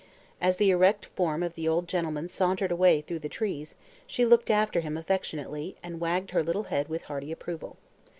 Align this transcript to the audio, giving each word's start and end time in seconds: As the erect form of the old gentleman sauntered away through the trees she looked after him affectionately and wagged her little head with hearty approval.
As 0.41 0.57
the 0.57 0.71
erect 0.71 1.05
form 1.05 1.43
of 1.43 1.53
the 1.53 1.67
old 1.67 1.87
gentleman 1.87 2.27
sauntered 2.27 2.71
away 2.71 3.01
through 3.01 3.19
the 3.19 3.29
trees 3.29 3.75
she 4.07 4.25
looked 4.25 4.49
after 4.49 4.79
him 4.79 4.97
affectionately 4.97 5.75
and 5.83 5.99
wagged 6.01 6.31
her 6.31 6.41
little 6.41 6.63
head 6.63 6.87
with 6.89 7.03
hearty 7.03 7.31
approval. 7.31 7.77